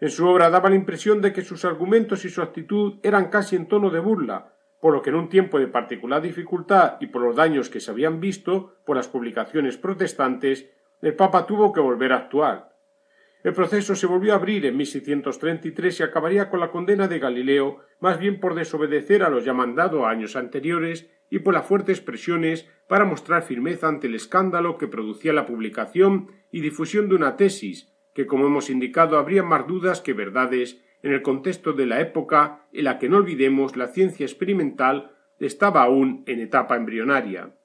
[0.01, 3.57] en su obra daba la impresión de que sus argumentos y su actitud eran casi
[3.57, 7.21] en tono de burla, por lo que en un tiempo de particular dificultad y por
[7.21, 10.69] los daños que se habían visto por las publicaciones protestantes,
[11.01, 12.68] el Papa tuvo que volver a actuar.
[13.41, 17.79] El proceso se volvió a abrir en 1633 y acabaría con la condena de Galileo,
[18.01, 22.67] más bien por desobedecer a los ya mandado años anteriores y por las fuertes presiones
[22.87, 27.93] para mostrar firmeza ante el escándalo que producía la publicación y difusión de una tesis,
[28.13, 32.65] que como hemos indicado habría más dudas que verdades en el contexto de la época
[32.73, 37.55] en la que no olvidemos la ciencia experimental estaba aún en etapa embrionaria.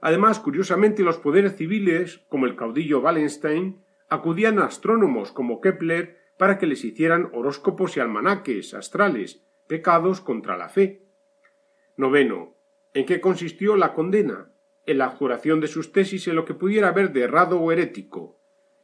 [0.00, 3.82] Además, curiosamente, los poderes civiles, como el caudillo Wallenstein,
[4.12, 10.56] acudían a astrónomos como Kepler para que les hicieran horóscopos y almanaques astrales, pecados contra
[10.56, 11.02] la fe.
[11.96, 12.54] Noveno.
[12.94, 14.52] ¿En qué consistió la condena?
[14.84, 18.38] En la juración de sus tesis en lo que pudiera haber de errado o herético,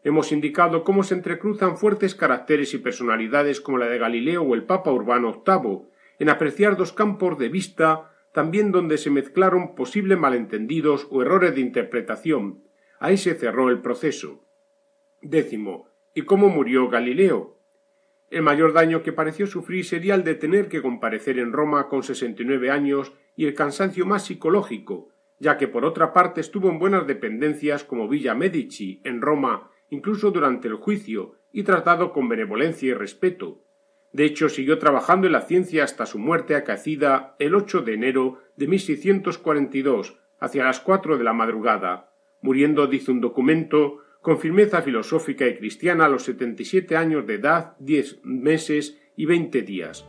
[0.05, 4.63] Hemos indicado cómo se entrecruzan fuertes caracteres y personalidades como la de Galileo o el
[4.63, 5.89] Papa Urbano VIII,
[6.21, 11.61] en apreciar dos campos de vista también donde se mezclaron posibles malentendidos o errores de
[11.61, 12.63] interpretación.
[13.01, 14.45] Ahí se cerró el proceso.
[15.21, 15.89] Décimo.
[16.15, 17.59] ¿Y cómo murió Galileo?
[18.31, 22.03] El mayor daño que pareció sufrir sería el de tener que comparecer en Roma con
[22.03, 25.09] sesenta y nueve años y el cansancio más psicológico,
[25.39, 30.31] ya que por otra parte estuvo en buenas dependencias como Villa Medici en Roma incluso
[30.31, 33.63] durante el juicio, y tratado con benevolencia y respeto.
[34.13, 38.39] De hecho, siguió trabajando en la ciencia hasta su muerte acaecida el 8 de enero
[38.57, 45.47] de 1642, hacia las cuatro de la madrugada, muriendo, dice un documento, con firmeza filosófica
[45.47, 50.07] y cristiana a los setenta y siete años de edad, diez meses y veinte días.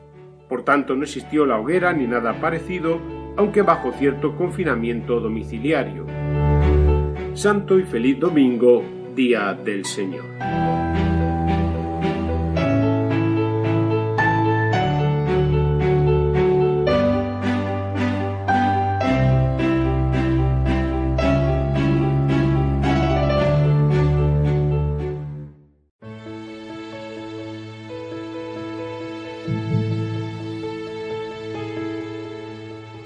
[0.50, 3.00] Por tanto, no existió la hoguera ni nada parecido,
[3.38, 6.06] aunque bajo cierto confinamiento domiciliario.
[7.34, 8.84] Santo y feliz domingo
[9.16, 10.26] día del Señor.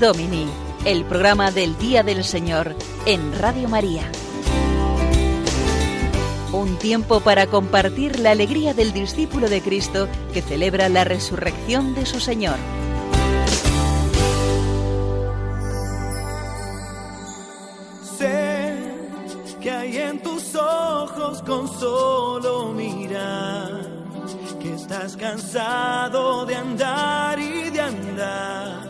[0.00, 0.46] Domini,
[0.86, 2.74] el programa del Día del Señor
[3.04, 4.10] en Radio María.
[6.54, 12.06] Un tiempo para compartir la alegría del discípulo de Cristo que celebra la resurrección de
[12.06, 12.56] su Señor.
[18.16, 18.74] Sé
[19.60, 23.86] que hay en tus ojos con solo mirar
[24.62, 28.89] que estás cansado de andar y de andar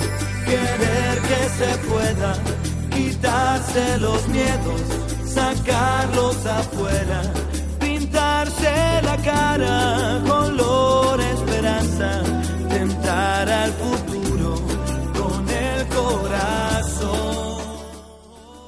[0.51, 2.33] querer que se pueda
[2.93, 4.81] quitarse los miedos,
[5.25, 7.21] sacarlos afuera,
[7.79, 8.73] pintarse
[9.03, 12.21] la cara, color esperanza,
[12.69, 14.55] tentar al futuro
[15.17, 17.61] con el corazón.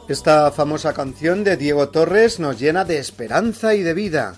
[0.08, 4.36] Esta famosa canción de Diego Torres nos llena de esperanza y de vida,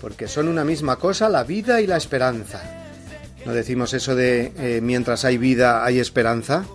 [0.00, 2.77] porque son una misma cosa la vida y la esperanza.
[3.48, 6.66] ¿No decimos eso de eh, mientras hay vida hay esperanza?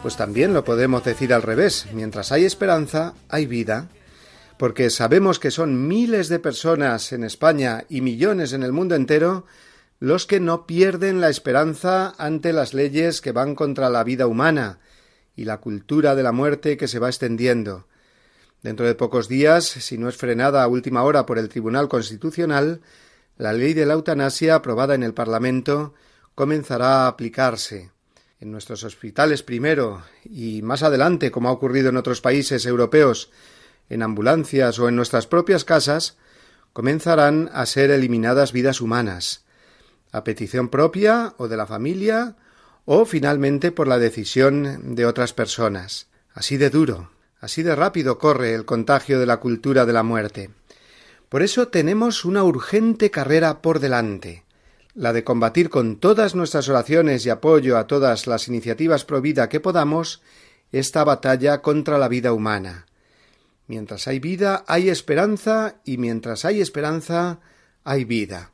[0.00, 1.88] Pues también lo podemos decir al revés.
[1.92, 3.90] Mientras hay esperanza, hay vida.
[4.56, 9.44] Porque sabemos que son miles de personas en España y millones en el mundo entero
[9.98, 14.78] los que no pierden la esperanza ante las leyes que van contra la vida humana
[15.36, 17.84] y la cultura de la muerte que se va extendiendo.
[18.62, 22.80] Dentro de pocos días, si no es frenada a última hora por el Tribunal Constitucional,
[23.36, 25.94] la ley de la eutanasia aprobada en el Parlamento
[26.34, 27.90] comenzará a aplicarse
[28.40, 33.30] en nuestros hospitales primero y más adelante, como ha ocurrido en otros países europeos,
[33.88, 36.16] en ambulancias o en nuestras propias casas,
[36.72, 39.44] comenzarán a ser eliminadas vidas humanas,
[40.12, 42.36] a petición propia o de la familia,
[42.84, 46.08] o finalmente por la decisión de otras personas.
[46.32, 47.10] Así de duro,
[47.40, 50.50] así de rápido corre el contagio de la cultura de la muerte.
[51.30, 54.42] Por eso tenemos una urgente carrera por delante,
[54.94, 59.48] la de combatir con todas nuestras oraciones y apoyo a todas las iniciativas pro vida
[59.48, 60.22] que podamos
[60.72, 62.86] esta batalla contra la vida humana.
[63.68, 67.38] Mientras hay vida, hay esperanza, y mientras hay esperanza,
[67.84, 68.50] hay vida.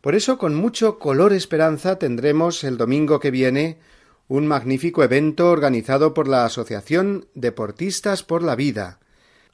[0.00, 3.80] Por eso, con mucho color esperanza, tendremos el domingo que viene
[4.28, 9.00] un magnífico evento organizado por la Asociación Deportistas por la Vida,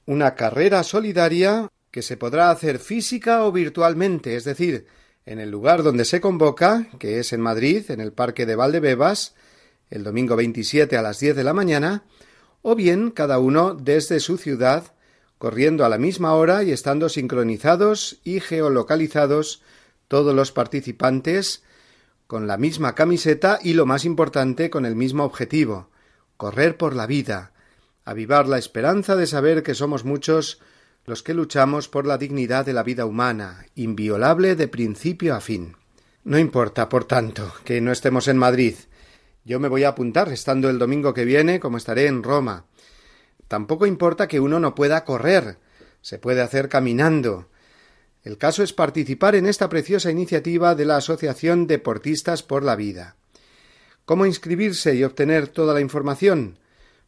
[0.04, 4.86] una carrera solidaria que se podrá hacer física o virtualmente, es decir,
[5.26, 9.34] en el lugar donde se convoca, que es en Madrid, en el Parque de Valdebebas,
[9.90, 12.04] el domingo 27 a las 10 de la mañana,
[12.62, 14.94] o bien cada uno desde su ciudad,
[15.38, 19.62] corriendo a la misma hora y estando sincronizados y geolocalizados
[20.08, 21.62] todos los participantes
[22.26, 25.90] con la misma camiseta y lo más importante con el mismo objetivo
[26.40, 27.52] correr por la vida,
[28.02, 30.58] avivar la esperanza de saber que somos muchos
[31.10, 35.74] los que luchamos por la dignidad de la vida humana, inviolable de principio a fin.
[36.22, 38.76] No importa, por tanto, que no estemos en Madrid.
[39.44, 42.66] Yo me voy a apuntar estando el domingo que viene, como estaré en Roma.
[43.48, 45.58] Tampoco importa que uno no pueda correr,
[46.00, 47.48] se puede hacer caminando.
[48.22, 53.16] El caso es participar en esta preciosa iniciativa de la Asociación Deportistas por la Vida.
[54.04, 56.60] ¿Cómo inscribirse y obtener toda la información?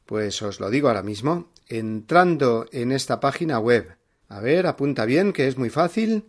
[0.07, 3.97] Pues os lo digo ahora mismo entrando en esta página web.
[4.29, 6.27] A ver, apunta bien que es muy fácil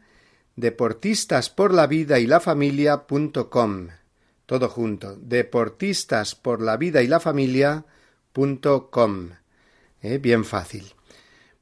[0.56, 3.88] deportistasporlavida y la familia.com.
[4.46, 7.86] Todo junto, deportistasporlavida y la familia.com.
[10.02, 10.18] ¿Eh?
[10.18, 10.94] Bien fácil.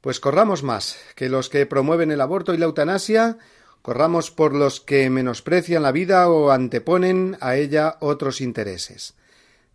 [0.00, 3.38] Pues corramos más que los que promueven el aborto y la eutanasia,
[3.82, 9.14] corramos por los que menosprecian la vida o anteponen a ella otros intereses.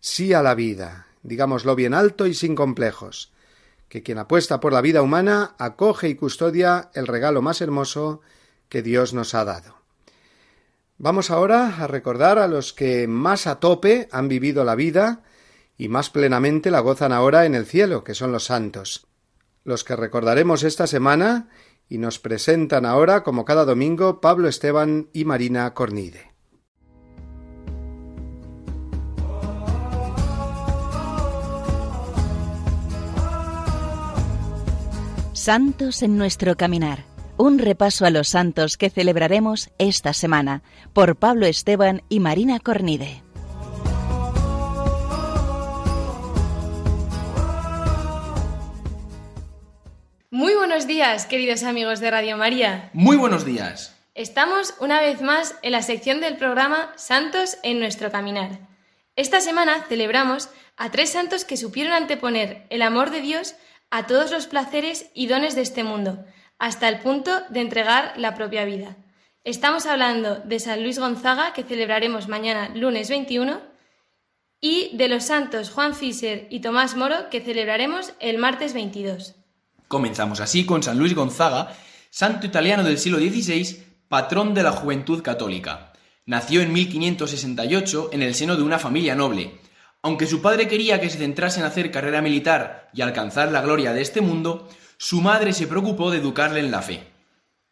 [0.00, 3.32] Sí a la vida, digámoslo bien alto y sin complejos,
[3.88, 8.20] que quien apuesta por la vida humana acoge y custodia el regalo más hermoso
[8.68, 9.76] que Dios nos ha dado.
[10.98, 15.22] Vamos ahora a recordar a los que más a tope han vivido la vida
[15.76, 19.06] y más plenamente la gozan ahora en el cielo, que son los santos.
[19.64, 21.48] Los que recordaremos esta semana
[21.88, 26.27] y nos presentan ahora, como cada domingo, Pablo Esteban y Marina Cornide.
[35.48, 37.06] Santos en nuestro caminar
[37.38, 43.22] un repaso a los santos que celebraremos esta semana por Pablo Esteban y Marina Cornide.
[50.30, 52.90] Muy buenos días, queridos amigos de Radio María.
[52.92, 53.96] Muy buenos días.
[54.14, 58.58] Estamos una vez más en la sección del programa Santos en nuestro caminar.
[59.16, 63.54] Esta semana celebramos a tres santos que supieron anteponer el amor de Dios
[63.90, 66.24] a todos los placeres y dones de este mundo,
[66.58, 68.96] hasta el punto de entregar la propia vida.
[69.44, 73.60] Estamos hablando de San Luis Gonzaga, que celebraremos mañana lunes 21,
[74.60, 79.36] y de los santos Juan Fischer y Tomás Moro, que celebraremos el martes 22.
[79.86, 81.74] Comenzamos así con San Luis Gonzaga,
[82.10, 85.92] santo italiano del siglo XVI, patrón de la juventud católica.
[86.26, 89.60] Nació en 1568 en el seno de una familia noble.
[90.02, 93.92] Aunque su padre quería que se centrase en hacer carrera militar y alcanzar la gloria
[93.92, 97.06] de este mundo, su madre se preocupó de educarle en la fe.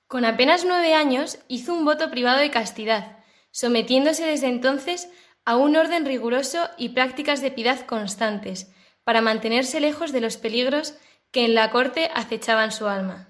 [0.09, 3.18] Con apenas nueve años hizo un voto privado de castidad,
[3.51, 5.09] sometiéndose desde entonces
[5.45, 8.72] a un orden riguroso y prácticas de piedad constantes,
[9.05, 10.95] para mantenerse lejos de los peligros
[11.31, 13.29] que en la corte acechaban su alma.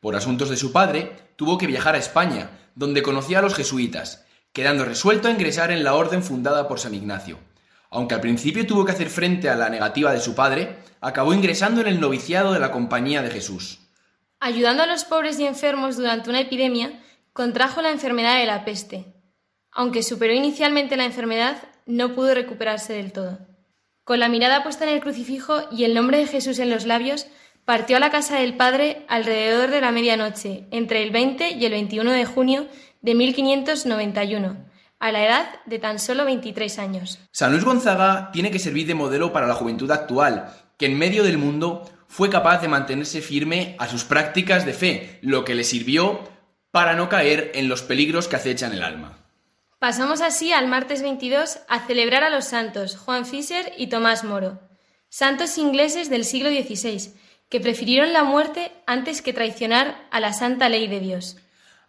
[0.00, 4.24] Por asuntos de su padre, tuvo que viajar a España, donde conocía a los jesuitas,
[4.52, 7.38] quedando resuelto a ingresar en la orden fundada por San Ignacio.
[7.90, 11.80] Aunque al principio tuvo que hacer frente a la negativa de su padre, acabó ingresando
[11.80, 13.80] en el noviciado de la Compañía de Jesús.
[14.40, 19.14] Ayudando a los pobres y enfermos durante una epidemia, contrajo la enfermedad de la peste.
[19.72, 23.38] Aunque superó inicialmente la enfermedad, no pudo recuperarse del todo.
[24.04, 27.26] Con la mirada puesta en el crucifijo y el nombre de Jesús en los labios,
[27.64, 31.72] partió a la casa del Padre alrededor de la medianoche, entre el 20 y el
[31.72, 32.66] 21 de junio
[33.02, 34.67] de 1591
[35.00, 37.18] a la edad de tan solo 23 años.
[37.32, 41.22] San Luis Gonzaga tiene que servir de modelo para la juventud actual, que en medio
[41.22, 45.64] del mundo fue capaz de mantenerse firme a sus prácticas de fe, lo que le
[45.64, 46.20] sirvió
[46.70, 49.18] para no caer en los peligros que acechan el alma.
[49.78, 54.60] Pasamos así al martes 22 a celebrar a los santos Juan Fischer y Tomás Moro,
[55.08, 57.12] santos ingleses del siglo XVI,
[57.48, 61.36] que prefirieron la muerte antes que traicionar a la santa ley de Dios.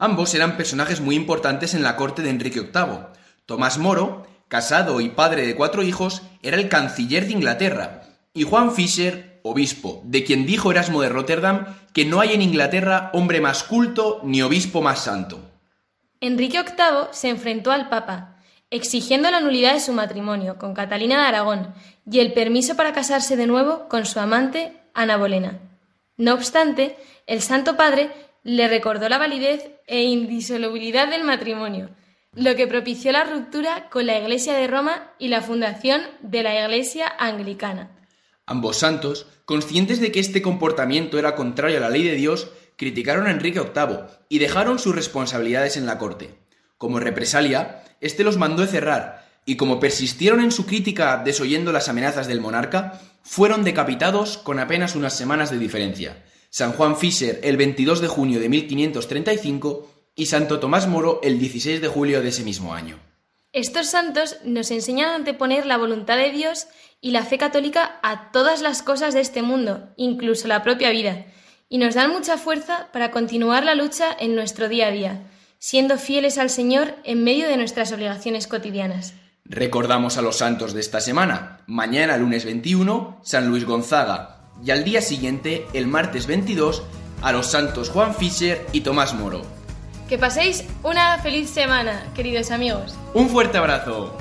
[0.02, 3.08] Ambos eran personajes muy importantes en la corte de Enrique VIII.
[3.46, 8.72] Tomás Moro, casado y padre de cuatro hijos, era el canciller de Inglaterra, y Juan
[8.72, 13.64] Fisher, obispo, de quien dijo Erasmo de Rotterdam que no hay en Inglaterra hombre más
[13.64, 15.42] culto ni obispo más santo.
[16.22, 18.38] Enrique VIII se enfrentó al Papa,
[18.70, 21.74] exigiendo la nulidad de su matrimonio con Catalina de Aragón
[22.10, 25.60] y el permiso para casarse de nuevo con su amante Ana Bolena.
[26.16, 26.96] No obstante,
[27.28, 28.12] el Santo Padre
[28.44, 31.90] le recordó la validez e indisolubilidad del matrimonio,
[32.34, 36.64] lo que propició la ruptura con la Iglesia de Roma y la fundación de la
[36.64, 37.92] Iglesia anglicana.
[38.46, 43.28] Ambos santos, conscientes de que este comportamiento era contrario a la ley de Dios, criticaron
[43.28, 46.40] a Enrique VIII y dejaron sus responsabilidades en la corte.
[46.78, 52.28] Como represalia, éste los mandó cerrar, y como persistieron en su crítica desoyendo las amenazas
[52.28, 56.24] del monarca, fueron decapitados con apenas unas semanas de diferencia.
[56.50, 61.80] San Juan Fischer el 22 de junio de 1535 y Santo Tomás Moro el 16
[61.80, 62.98] de julio de ese mismo año.
[63.54, 66.68] Estos santos nos enseñan a anteponer la voluntad de Dios
[67.02, 71.26] y la fe católica a todas las cosas de este mundo, incluso la propia vida,
[71.70, 75.24] y nos dan mucha fuerza para continuar la lucha en nuestro día a día,
[75.60, 79.14] siendo fieles al Señor en medio de nuestras obligaciones cotidianas.
[79.46, 81.62] Recordamos a los santos de esta semana.
[81.66, 86.84] Mañana, lunes 21, San Luis Gonzaga, y al día siguiente, el martes 22,
[87.22, 89.42] a los santos Juan Fischer y Tomás Moro.
[90.08, 92.96] Que paséis una feliz semana, queridos amigos.
[93.14, 94.18] Un fuerte abrazo.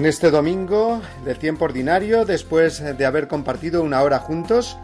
[0.00, 4.78] En este domingo del tiempo ordinario, después de haber compartido una hora juntos,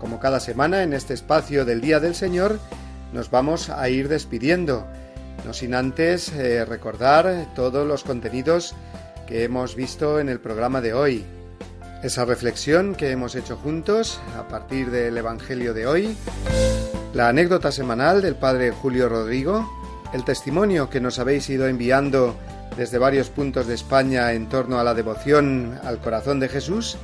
[0.00, 2.58] como cada semana en este espacio del Día del Señor,
[3.12, 4.86] nos vamos a ir despidiendo,
[5.44, 8.74] no sin antes eh, recordar todos los contenidos
[9.26, 11.26] que hemos visto en el programa de hoy.
[12.02, 16.16] Esa reflexión que hemos hecho juntos a partir del Evangelio de hoy,
[17.12, 19.70] la anécdota semanal del Padre Julio Rodrigo,
[20.14, 22.38] el testimonio que nos habéis ido enviando
[22.76, 26.96] desde varios puntos de España en torno a la devoción al corazón de Jesús,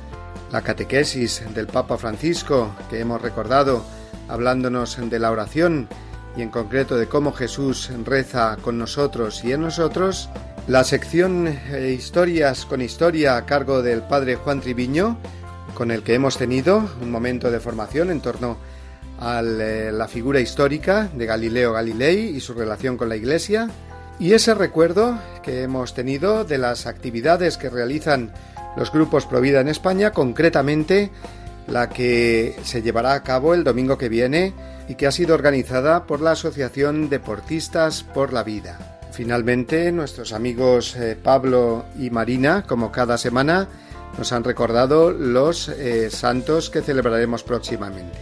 [0.51, 3.83] la catequesis del Papa Francisco que hemos recordado
[4.27, 5.87] hablándonos de la oración
[6.37, 10.29] y en concreto de cómo Jesús reza con nosotros y en nosotros,
[10.67, 15.17] la sección eh, Historias con Historia a cargo del Padre Juan Triviño,
[15.73, 18.57] con el que hemos tenido un momento de formación en torno
[19.19, 23.69] a eh, la figura histórica de Galileo Galilei y su relación con la Iglesia,
[24.19, 28.31] y ese recuerdo que hemos tenido de las actividades que realizan
[28.75, 31.09] los grupos Provida en España, concretamente
[31.67, 34.53] la que se llevará a cabo el domingo que viene
[34.87, 38.99] y que ha sido organizada por la Asociación Deportistas por la Vida.
[39.11, 43.67] Finalmente, nuestros amigos eh, Pablo y Marina, como cada semana,
[44.17, 48.17] nos han recordado los eh, santos que celebraremos próximamente.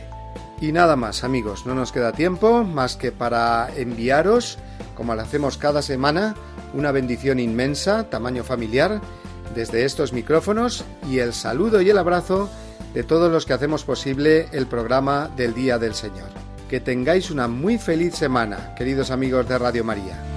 [0.60, 4.58] Y nada más, amigos, no nos queda tiempo más que para enviaros,
[4.98, 6.36] como lo hacemos cada semana,
[6.74, 9.00] una bendición inmensa, tamaño familiar,
[9.54, 12.50] desde estos micrófonos y el saludo y el abrazo
[12.96, 16.30] de todos los que hacemos posible el programa del Día del Señor.
[16.68, 20.37] Que tengáis una muy feliz semana, queridos amigos de Radio María.